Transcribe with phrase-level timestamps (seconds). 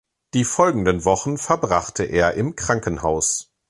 [0.33, 3.51] Die folgenden Wochen verbrachte er im Krankenhaus.